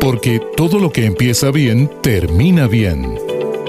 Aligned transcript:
Porque 0.00 0.40
todo 0.56 0.78
lo 0.78 0.90
que 0.90 1.06
empieza 1.06 1.50
bien, 1.50 1.90
termina 2.02 2.66
bien. 2.66 3.18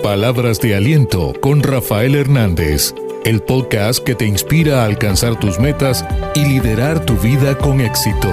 Palabras 0.02 0.60
de 0.60 0.76
aliento 0.76 1.33
con 1.39 1.63
Rafael 1.63 2.16
Hernández, 2.16 2.94
el 3.24 3.42
podcast 3.42 4.04
que 4.04 4.16
te 4.16 4.26
inspira 4.26 4.81
a 4.81 4.86
alcanzar 4.86 5.39
tus 5.39 5.60
metas 5.60 6.05
y 6.36 6.46
liderar 6.46 7.05
tu 7.05 7.16
vida 7.18 7.58
con 7.58 7.81
éxito. 7.81 8.29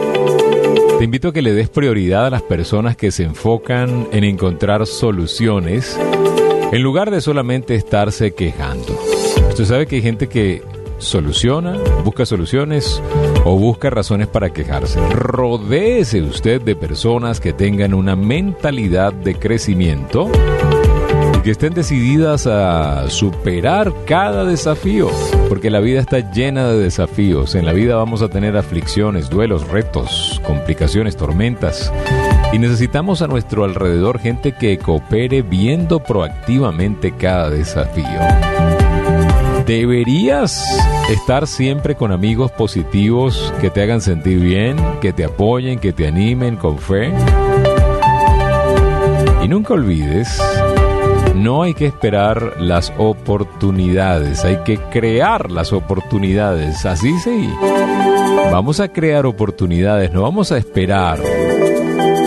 te 0.99 1.05
invito 1.05 1.29
a 1.29 1.33
que 1.33 1.43
le 1.43 1.53
des 1.53 1.69
prioridad 1.69 2.27
a 2.27 2.31
las 2.31 2.43
personas 2.43 2.97
que 2.97 3.11
se 3.11 3.25
enfocan 3.25 4.09
en 4.13 4.25
encontrar 4.25 4.87
soluciones 4.87 5.99
en 6.73 6.83
lugar 6.83 7.11
de 7.11 7.21
solamente 7.21 7.75
estarse 7.75 8.33
quejando. 8.33 8.99
Usted 9.49 9.65
sabe 9.65 9.87
que 9.87 9.97
hay 9.97 10.03
gente 10.03 10.29
que 10.29 10.63
soluciona, 11.05 11.77
busca 12.05 12.25
soluciones 12.25 13.03
o 13.45 13.57
busca 13.57 13.91
razones 13.91 14.29
para 14.29 14.51
quejarse. 14.51 15.01
Rodéese 15.11 16.23
usted 16.23 16.61
de 16.61 16.77
personas 16.77 17.41
que 17.41 17.53
tengan 17.53 17.95
una 17.95 18.17
mentalidad 18.17 19.13
de 19.13 19.35
crecimiento 19.35 20.31
que 21.43 21.51
estén 21.51 21.75
decididas 21.75 22.47
a 22.47 23.11
superar 23.11 23.93
cada 24.07 24.45
desafío, 24.45 25.11
porque 25.49 25.71
la 25.71 25.81
vida 25.81 26.01
está 26.01 26.31
llena 26.31 26.69
de 26.69 26.79
desafíos. 26.79 27.57
En 27.57 27.67
la 27.67 27.73
vida 27.73 27.97
vamos 27.97 28.23
a 28.23 28.29
tener 28.29 28.57
aflicciones, 28.57 29.29
duelos, 29.29 29.67
retos, 29.69 30.41
complicaciones, 30.45 31.17
tormentas. 31.17 31.93
Y 32.53 32.59
necesitamos 32.59 33.23
a 33.23 33.27
nuestro 33.27 33.65
alrededor 33.65 34.21
gente 34.21 34.53
que 34.53 34.79
coopere 34.79 35.43
viendo 35.43 35.99
proactivamente 36.01 37.13
cada 37.13 37.51
desafío. 37.51 38.82
Deberías 39.67 40.65
estar 41.11 41.47
siempre 41.47 41.95
con 41.95 42.13
amigos 42.13 42.51
positivos 42.51 43.53
que 43.61 43.71
te 43.71 43.83
hagan 43.83 44.01
sentir 44.01 44.41
bien, 44.41 44.77
que 45.01 45.13
te 45.13 45.25
apoyen, 45.25 45.79
que 45.79 45.93
te 45.93 46.07
animen 46.07 46.57
con 46.57 46.79
fe. 46.79 47.13
Y 49.43 49.49
nunca 49.49 49.75
olvides 49.75 50.41
no 51.35 51.63
hay 51.63 51.75
que 51.75 51.87
esperar 51.87 52.61
las 52.61 52.93
oportunidades, 52.99 54.45
hay 54.45 54.59
que 54.59 54.79
crear 54.79 55.51
las 55.51 55.73
oportunidades. 55.73 56.87
Así 56.87 57.19
sí. 57.19 57.49
Vamos 58.53 58.81
a 58.81 58.89
crear 58.89 59.27
oportunidades, 59.27 60.13
no 60.13 60.23
vamos 60.23 60.53
a 60.53 60.59
esperar. 60.59 61.19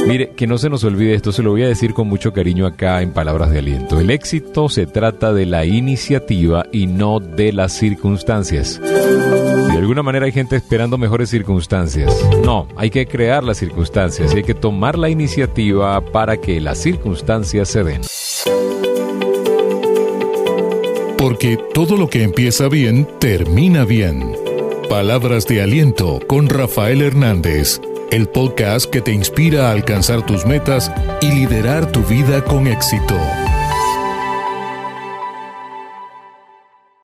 Mire, 0.07 0.31
que 0.35 0.45
no 0.45 0.57
se 0.59 0.69
nos 0.69 0.83
olvide 0.83 1.15
esto, 1.15 1.31
se 1.31 1.41
lo 1.41 1.51
voy 1.51 1.63
a 1.63 1.67
decir 1.67 1.93
con 1.93 2.07
mucho 2.07 2.31
cariño 2.31 2.67
acá 2.67 3.01
en 3.01 3.11
palabras 3.11 3.49
de 3.49 3.59
aliento. 3.59 3.99
El 3.99 4.11
éxito 4.11 4.69
se 4.69 4.85
trata 4.85 5.33
de 5.33 5.47
la 5.47 5.65
iniciativa 5.65 6.65
y 6.71 6.85
no 6.85 7.19
de 7.19 7.51
las 7.51 7.73
circunstancias. 7.73 8.79
De 8.79 9.77
alguna 9.77 10.03
manera 10.03 10.27
hay 10.27 10.31
gente 10.31 10.55
esperando 10.55 10.99
mejores 10.99 11.29
circunstancias. 11.29 12.13
No, 12.43 12.67
hay 12.77 12.91
que 12.91 13.07
crear 13.07 13.43
las 13.43 13.57
circunstancias 13.57 14.33
y 14.33 14.37
hay 14.37 14.43
que 14.43 14.53
tomar 14.53 14.97
la 14.97 15.09
iniciativa 15.09 15.99
para 16.01 16.37
que 16.37 16.61
las 16.61 16.77
circunstancias 16.77 17.67
se 17.67 17.83
den. 17.83 18.01
Porque 21.17 21.57
todo 21.73 21.97
lo 21.97 22.07
que 22.07 22.21
empieza 22.21 22.69
bien, 22.69 23.07
termina 23.19 23.85
bien. 23.85 24.35
Palabras 24.89 25.47
de 25.47 25.63
aliento 25.63 26.19
con 26.27 26.47
Rafael 26.47 27.01
Hernández, 27.01 27.81
el 28.11 28.27
podcast 28.27 28.89
que 28.89 29.01
te 29.01 29.11
inspira 29.11 29.69
a 29.69 29.71
alcanzar 29.71 30.25
tus 30.25 30.45
metas 30.45 30.91
y 31.21 31.31
liderar 31.31 31.91
tu 31.91 32.03
vida 32.03 32.43
con 32.43 32.67
éxito. 32.67 33.15